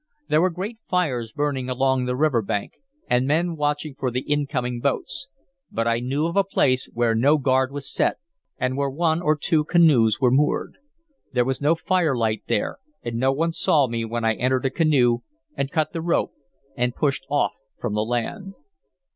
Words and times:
There 0.29 0.41
were 0.41 0.49
great 0.49 0.79
fires 0.89 1.31
burning 1.31 1.69
along 1.69 2.05
the 2.05 2.15
river 2.15 2.41
bank, 2.41 2.71
and 3.07 3.27
men 3.27 3.55
watching 3.55 3.93
for 3.93 4.09
the 4.09 4.21
incoming 4.21 4.79
boats; 4.79 5.27
but 5.69 5.87
I 5.87 5.99
knew 5.99 6.25
of 6.25 6.35
a 6.35 6.43
place 6.43 6.89
where 6.93 7.13
no 7.13 7.37
guard 7.37 7.71
was 7.71 7.93
set, 7.93 8.15
and 8.57 8.75
where 8.75 8.89
one 8.89 9.21
or 9.21 9.35
two 9.37 9.63
canoes 9.63 10.19
were 10.19 10.31
moored. 10.31 10.77
There 11.33 11.45
was 11.45 11.61
no 11.61 11.75
firelight 11.75 12.41
there, 12.47 12.79
and 13.03 13.17
no 13.17 13.31
one 13.31 13.53
saw 13.53 13.85
me 13.87 14.03
when 14.03 14.25
I 14.25 14.33
entered 14.33 14.65
a 14.65 14.71
canoe 14.71 15.19
and 15.55 15.69
cut 15.69 15.93
the 15.93 16.01
rope 16.01 16.31
and 16.75 16.95
pushed 16.95 17.27
off 17.29 17.53
from 17.79 17.93
the 17.93 18.01
land. 18.01 18.55